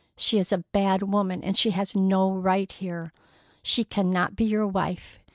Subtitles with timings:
[0.17, 3.13] She is a bad woman, and she has no right here.
[3.61, 5.19] She cannot be your wife.